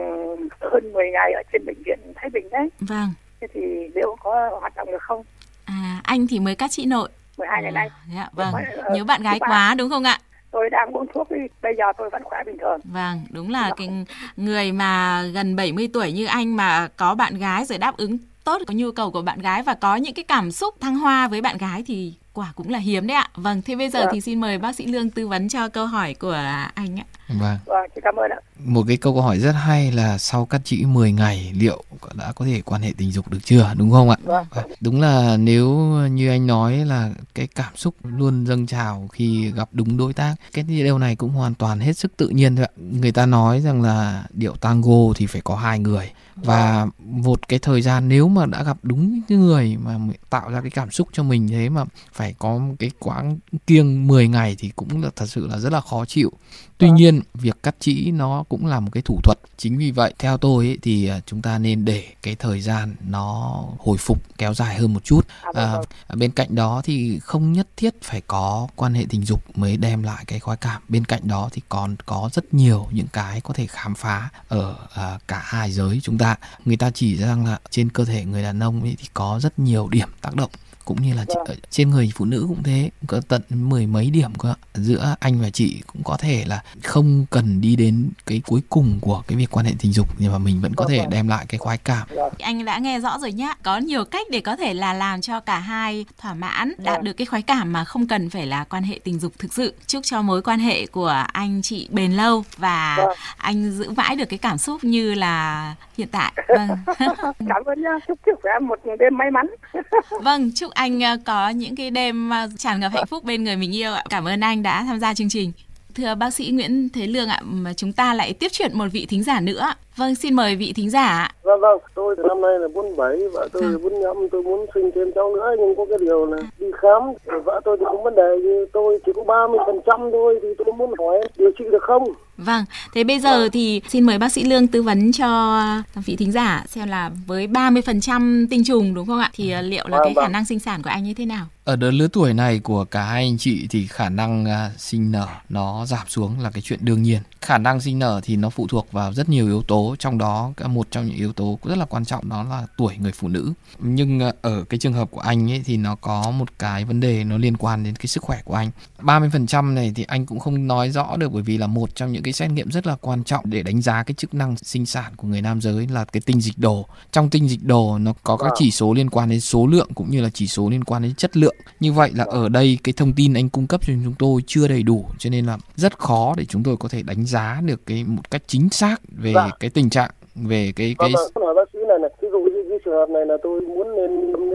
[0.60, 2.70] hơn 10 ngày ở trên bệnh viện thái bình đấy.
[2.80, 3.14] Vâng.
[3.42, 3.62] Thế thì
[3.96, 5.24] liệu có hoạt động được không?
[5.66, 7.10] À anh thì mới cắt chị nội.
[7.38, 7.90] 12 ngày nay.
[8.16, 8.54] dạ, vâng.
[8.94, 10.20] Nhớ bạn gái quá đúng không ạ?
[10.52, 12.80] Tôi đang uống thuốc đi bây giờ tôi vẫn khỏe bình thường.
[12.84, 13.90] Vâng đúng là cái
[14.38, 18.62] người mà gần 70 tuổi như anh mà có bạn gái rồi đáp ứng tốt
[18.68, 21.42] có nhu cầu của bạn gái và có những cái cảm xúc thăng hoa với
[21.42, 23.30] bạn gái thì quả cũng là hiếm đấy ạ.
[23.36, 24.10] Vâng, thế bây giờ vâng.
[24.14, 27.06] thì xin mời bác sĩ Lương tư vấn cho câu hỏi của anh ạ.
[27.28, 27.58] Vâng.
[27.66, 28.40] Vâng, cảm ơn ạ.
[28.66, 32.46] Một cái câu hỏi rất hay là sau cắt chỉ 10 ngày liệu đã có
[32.46, 34.18] thể quan hệ tình dục được chưa, đúng không ạ?
[34.24, 34.46] Vâng.
[34.50, 34.72] vâng.
[34.82, 35.70] Đúng là nếu
[36.12, 40.36] như anh nói là cái cảm xúc luôn dâng trào khi gặp đúng đối tác,
[40.54, 42.72] cái điều này cũng hoàn toàn hết sức tự nhiên thôi ạ.
[42.78, 46.12] Người ta nói rằng là điệu tango thì phải có hai người
[46.44, 49.98] và một cái thời gian nếu mà đã gặp đúng cái người mà
[50.30, 54.28] tạo ra cái cảm xúc cho mình thế mà phải có cái quãng kiêng 10
[54.28, 56.32] ngày thì cũng là thật sự là rất là khó chịu.
[56.78, 56.96] Tuy vâng.
[56.96, 59.38] nhiên việc cắt chỉ nó cũng là một cái thủ thuật.
[59.58, 62.96] Chính vì vậy theo tôi ấy, thì à, chúng ta nên để cái thời gian
[63.08, 65.28] nó hồi phục kéo dài hơn một chút.
[65.42, 65.86] À, vâng, vâng.
[66.08, 69.78] à, bên cạnh đó thì không nhất thiết phải có quan hệ tình dục mới
[69.78, 70.82] đem lại cái khoái cảm.
[70.90, 74.76] Bên cạnh đó thì còn có rất nhiều những cái có thể khám phá ở
[74.94, 76.31] à, cả hai giới chúng ta
[76.66, 79.60] người ta chỉ rằng là trên cơ thể người đàn ông ấy thì có rất
[79.60, 80.52] nhiều điểm tác động
[80.86, 81.58] cũng như là vâng.
[81.70, 85.50] trên người phụ nữ cũng thế có tận mười mấy điểm cơ giữa anh và
[85.50, 89.52] chị cũng có thể là không cần đi đến cái cuối cùng của cái việc
[89.52, 91.10] quan hệ tình dục nhưng mà mình vẫn có thể vâng.
[91.10, 92.08] đem lại cái khoái cảm.
[92.16, 92.34] Vâng.
[92.40, 93.56] anh đã nghe rõ rồi nhá.
[93.64, 97.14] Có nhiều cách để có thể là làm cho cả hai thỏa mãn đạt được
[97.14, 99.74] cái khoái cảm mà không cần phải là quan hệ tình dục thực sự.
[99.88, 102.98] Chúc cho mối quan hệ của anh chị bền lâu và
[103.38, 106.70] anh giữ mãi được cái cảm xúc như là hiện tại vâng
[107.50, 109.48] cảm ơn nhá chúc chúc em một đêm may mắn
[110.22, 113.56] vâng chúc anh ờ, có những cái đêm ờ, tràn ngập hạnh phúc bên người
[113.56, 114.04] mình yêu ạ.
[114.10, 115.52] Cảm ơn anh đã tham gia chương trình.
[115.96, 119.06] Thưa bác sĩ Nguyễn Thế Lương ạ, mà chúng ta lại tiếp chuyện một vị
[119.06, 119.74] thính giả nữa.
[120.02, 121.32] Vâng, xin mời vị thính giả ạ.
[121.44, 124.92] Vâng, vâng, tôi từ năm nay là 47, vợ tôi là 45, tôi muốn sinh
[124.96, 127.02] thêm cháu nữa, nhưng có cái điều là đi khám,
[127.46, 130.94] vợ tôi thì cũng vấn đề như tôi chỉ có 30% thôi, thì tôi muốn
[131.00, 132.04] hỏi điều trị được không?
[132.38, 135.62] Vâng, thế bây giờ thì xin mời bác sĩ Lương tư vấn cho
[136.06, 139.30] vị thính giả xem là với 30% tinh trùng đúng không ạ?
[139.34, 140.32] Thì ờ, liệu là vâng, cái khả vâng.
[140.32, 141.46] năng sinh sản của anh như thế nào?
[141.64, 145.12] Ở đợt lứa tuổi này của cả hai anh chị thì khả năng uh, sinh
[145.12, 147.20] nở nó giảm xuống là cái chuyện đương nhiên.
[147.42, 150.54] Khả năng sinh nở thì nó phụ thuộc vào rất nhiều yếu tố, trong đó
[150.66, 153.54] một trong những yếu tố rất là quan trọng đó là tuổi người phụ nữ.
[153.80, 157.00] Nhưng ờ, ở cái trường hợp của anh ấy thì nó có một cái vấn
[157.00, 158.72] đề nó liên quan đến cái sức khỏe của anh.
[159.04, 162.24] 30% này thì anh cũng không nói rõ được bởi vì là một trong những
[162.24, 165.14] cái xét nghiệm rất là quan trọng để đánh giá cái chức năng sinh sản
[165.18, 166.86] của người nam giới là cái tinh dịch đồ.
[167.12, 170.12] Trong tinh dịch đồ nó có các chỉ số liên quan đến số lượng cũng
[170.12, 171.56] như là chỉ số liên quan đến chất lượng.
[171.80, 174.68] Như vậy là ở đây cái thông tin anh cung cấp cho chúng tôi chưa
[174.68, 177.86] đầy đủ cho nên là rất khó để chúng tôi có thể đánh giá được
[177.86, 179.50] cái một cách chính xác về vâng.
[179.60, 181.56] cái tình trạng về cái cái vâng, vâng.
[181.56, 184.12] bác sĩ này này ví dụ như cái trường hợp này là tôi muốn lên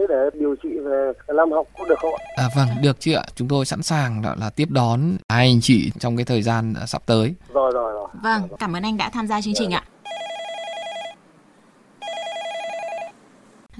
[0.09, 2.25] để điều trị về làm học có được không ạ?
[2.35, 3.23] À vâng, được chị ạ.
[3.35, 4.99] Chúng tôi sẵn sàng là, là tiếp đón
[5.29, 7.35] hai anh chị trong cái thời gian sắp tới.
[7.53, 8.07] Rồi rồi rồi.
[8.23, 9.83] Vâng, cảm ơn anh đã tham gia chương trình ạ.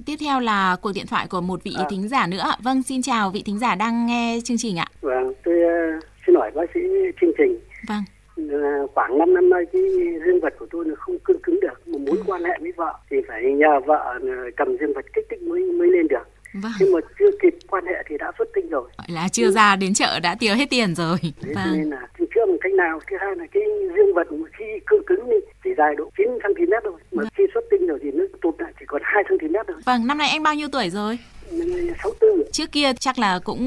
[0.06, 1.86] Tiếp theo là cuộc điện thoại của một vị à.
[1.90, 2.52] thính giả nữa.
[2.64, 4.88] Vâng, xin chào vị thính giả đang nghe chương trình ạ.
[5.02, 6.80] Vâng, tôi uh, xin hỏi bác sĩ
[7.22, 7.60] chương trình.
[7.88, 8.04] Vâng.
[8.38, 9.82] Là khoảng 5 năm nay cái
[10.26, 12.94] dương vật của tôi nó không cương cứng được mà muốn quan hệ với vợ
[13.10, 14.20] thì phải nhờ vợ
[14.58, 16.24] cầm dương vật kích thích mới mới lên được
[16.54, 16.72] Vâng.
[16.80, 19.76] nhưng mà chưa kịp quan hệ thì đã xuất tinh rồi Gọi là chưa ra
[19.76, 21.18] đến chợ đã tiêu hết tiền rồi.
[21.22, 21.78] Thế Vâng.
[21.78, 23.64] nên là chưa một cách nào thứ hai là cái
[23.98, 27.64] dương vật khi cương cứng đi chỉ dài độ 9 cm thôi mà khi xuất
[27.72, 30.44] tinh rồi thì nó tụt lại chỉ còn 2 cm thôi Vâng, năm nay anh
[30.44, 31.20] bao nhiêu tuổi rồi?
[31.52, 33.62] Năm nay 64 Trước kia chắc là cũng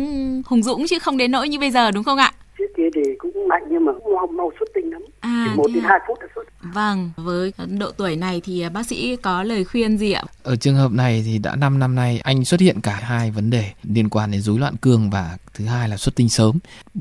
[0.46, 2.33] hùng dũng chứ không đến nỗi như bây giờ đúng không ạ?
[2.61, 5.57] Trước kia thì cũng mạnh nhưng mà cũng mau, mau xuất tinh lắm À, chỉ
[5.57, 5.88] một đến à?
[5.88, 6.42] hai phút là xuất
[6.75, 10.23] Vâng, với độ tuổi này thì bác sĩ có lời khuyên gì ạ?
[10.42, 13.51] Ở trường hợp này thì đã 5 năm nay anh xuất hiện cả hai vấn
[13.51, 16.59] đề liên quan đến rối loạn cương và thứ hai là xuất tinh sớm.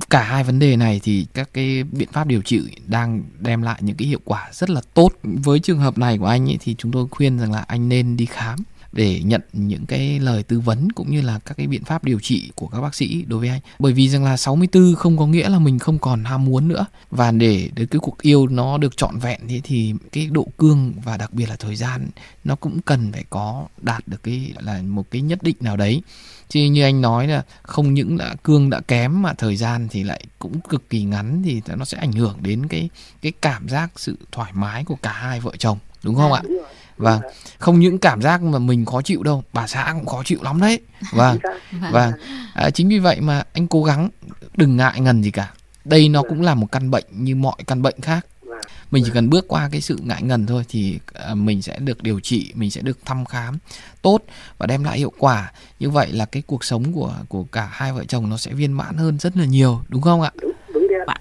[0.09, 3.79] Cả hai vấn đề này thì các cái biện pháp điều trị đang đem lại
[3.81, 5.09] những cái hiệu quả rất là tốt.
[5.23, 8.17] Với trường hợp này của anh ấy thì chúng tôi khuyên rằng là anh nên
[8.17, 8.59] đi khám
[8.91, 12.19] để nhận những cái lời tư vấn cũng như là các cái biện pháp điều
[12.19, 13.61] trị của các bác sĩ đối với anh.
[13.79, 16.85] Bởi vì rằng là 64 không có nghĩa là mình không còn ham muốn nữa.
[17.11, 20.93] Và để để cái cuộc yêu nó được trọn vẹn thế thì cái độ cương
[21.03, 22.07] và đặc biệt là thời gian
[22.43, 26.01] nó cũng cần phải có đạt được cái là một cái nhất định nào đấy.
[26.49, 30.03] Chứ như anh nói là không những là cương đã kém mà thời gian thì
[30.03, 32.89] lại cũng cực kỳ ngắn thì nó sẽ ảnh hưởng đến cái
[33.21, 35.77] cái cảm giác sự thoải mái của cả hai vợ chồng.
[36.03, 36.41] Đúng không ạ
[36.99, 37.21] vâng.
[37.59, 40.61] Không những cảm giác mà mình khó chịu đâu bà xã cũng khó chịu lắm
[40.61, 40.79] đấy.
[41.11, 41.37] Vâng.
[41.91, 42.11] Vâng.
[42.53, 44.09] À, chính vì vậy mà anh cố gắng
[44.55, 45.51] đừng ngại ngần gì cả.
[45.85, 48.25] Đây nó cũng là một căn bệnh như mọi căn bệnh khác.
[48.91, 52.03] Mình chỉ cần bước qua cái sự ngại ngần thôi thì à, mình sẽ được
[52.03, 53.57] điều trị mình sẽ được thăm khám
[54.01, 54.21] tốt
[54.57, 55.51] và đem lại hiệu quả.
[55.79, 58.73] Như vậy là cái cuộc sống của của cả hai vợ chồng nó sẽ viên
[58.73, 60.31] mãn hơn rất là nhiều đúng không ạ?
[60.41, 60.48] Đúng
[61.09, 61.19] ạ.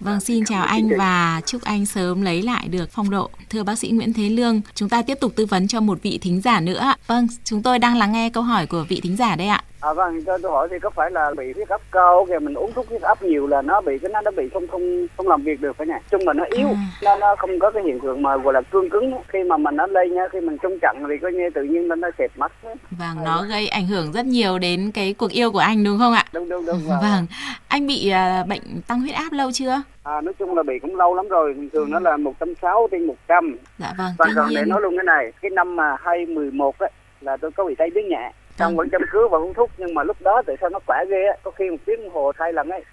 [0.00, 3.30] Vâng, xin chào anh và chúc anh sớm lấy lại được phong độ.
[3.50, 6.18] Thưa bác sĩ Nguyễn Thế Lương, chúng ta tiếp tục tư vấn cho một vị
[6.22, 6.96] thính giả nữa ạ.
[7.06, 9.64] Vâng, chúng tôi đang lắng nghe câu hỏi của vị thính giả đây ạ.
[9.80, 12.54] À vâng, cho tôi hỏi thì có phải là bị huyết áp cao kìa mình
[12.54, 15.28] uống thuốc huyết áp nhiều là nó bị cái nó nó bị không không không
[15.28, 15.94] làm việc được phải nhỉ?
[16.10, 16.68] Chung mà nó yếu,
[17.02, 19.76] nó nó không có cái hiện tượng mà gọi là cương cứng khi mà mình
[19.76, 22.30] nó lây nhá, khi mình trung chặn thì coi như tự nhiên nó nó xẹp
[22.36, 22.52] mắt.
[22.90, 26.12] Vâng, nó gây ảnh hưởng rất nhiều đến cái cuộc yêu của anh đúng không
[26.12, 26.24] ạ?
[26.32, 26.80] Đúng đúng đúng.
[26.86, 27.26] Vâng,
[27.68, 29.82] anh bị à, bệnh tăng huyết áp lâu chưa?
[30.02, 33.06] À, nói chung là bị cũng lâu lắm rồi, thường thường nó là 160 trên
[33.06, 33.56] 100.
[33.78, 36.88] Dạ vâng, Và còn để nói luôn cái này, cái năm mà 2011 á
[37.20, 38.32] là tôi có bị tay biến nhẹ.
[38.60, 41.04] Xong vẫn chăm cứu và uống thuốc nhưng mà lúc đó tại sao nó khỏe
[41.10, 42.84] ghê á, có khi một tiếng đồng hồ thay lần ấy.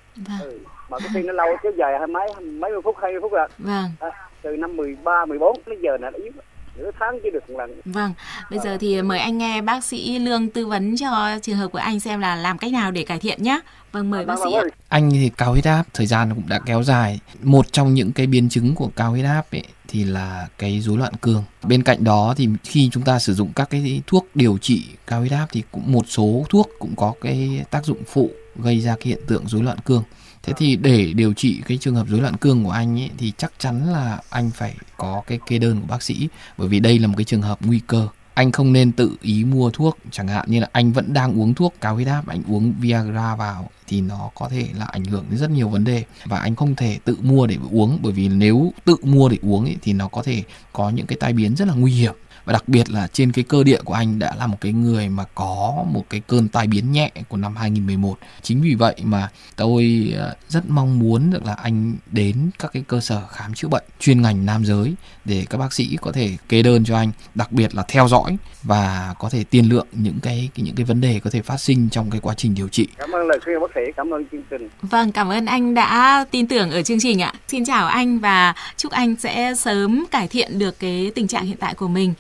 [0.42, 0.60] Ừ.
[0.90, 3.48] Mà có khi nó lâu kéo dài hai mấy mấy mươi phút, 20 phút rồi.
[3.58, 3.90] Vâng.
[4.00, 4.10] À,
[4.42, 6.32] từ năm 13, 14 đến giờ là nó yếu.
[6.78, 7.82] Nửa tháng chỉ được một lần.
[7.86, 8.14] Vâng,
[8.50, 11.80] bây giờ thì mời anh nghe bác sĩ Lương tư vấn cho trường hợp của
[11.80, 13.60] anh xem là làm cách nào để cải thiện nhé.
[13.92, 14.64] Vâng, mời bác sĩ ạ.
[14.90, 18.28] anh thì cao huyết áp thời gian cũng đã kéo dài một trong những cái
[18.28, 22.04] biến chứng của cao huyết áp ấy, thì là cái rối loạn cương bên cạnh
[22.04, 25.48] đó thì khi chúng ta sử dụng các cái thuốc điều trị cao huyết áp
[25.52, 29.22] thì cũng một số thuốc cũng có cái tác dụng phụ gây ra cái hiện
[29.28, 30.04] tượng rối loạn cương
[30.48, 33.34] thế thì để điều trị cái trường hợp rối loạn cương của anh ấy, thì
[33.38, 36.28] chắc chắn là anh phải có cái kê đơn của bác sĩ.
[36.58, 38.08] Bởi vì đây là một cái trường hợp nguy cơ.
[38.34, 41.54] Anh không nên tự ý mua thuốc, chẳng hạn như là anh vẫn đang uống
[41.54, 45.26] thuốc cao huyết áp, anh uống viagra vào thì nó có thể là ảnh hưởng
[45.30, 48.30] đến rất nhiều vấn đề và anh không thể tự mua để uống bởi vì
[48.30, 51.56] nếu tự mua để uống ấy, thì nó có thể có những cái tai biến
[51.56, 52.14] rất là nguy hiểm.
[52.48, 55.10] Và đặc biệt là trên cái cơ địa của anh đã là một cái người
[55.10, 59.30] mà có một cái cơn tai biến nhẹ của năm 2011 chính vì vậy mà
[59.56, 63.68] tôi ờ, rất mong muốn được là anh đến các cái cơ sở khám chữa
[63.68, 64.94] bệnh chuyên ngành nam giới
[65.26, 68.38] để các bác sĩ có thể kê đơn cho anh đặc biệt là theo dõi
[68.64, 71.90] và có thể tiên lượng những cái những cái vấn đề có thể phát sinh
[71.90, 72.88] trong cái quá trình điều trị.
[72.98, 74.70] Cảm ơn lời khuyên của bác sĩ, cảm ơn chương trình.
[74.82, 77.34] Vâng, cảm ơn anh đã tin tưởng ở chương trình ạ.
[77.48, 81.58] Xin chào anh và chúc anh sẽ sớm cải thiện được cái tình trạng hiện
[81.58, 82.14] tại của mình.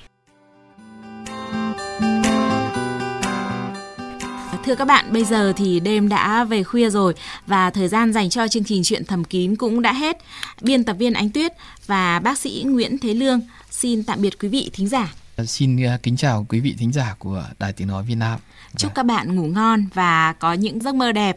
[4.67, 7.13] Thưa các bạn, bây giờ thì đêm đã về khuya rồi
[7.45, 10.17] và thời gian dành cho chương trình chuyện thầm kín cũng đã hết.
[10.61, 11.51] Biên tập viên Ánh Tuyết
[11.85, 13.41] và bác sĩ Nguyễn Thế Lương
[13.71, 15.13] xin tạm biệt quý vị thính giả.
[15.45, 18.39] xin ờ, kính chào quý vị thính giả của Đài Tiếng Nói Việt Nam
[18.75, 21.35] Chúc các bạn ngủ ngon và có những giấc mơ đẹp.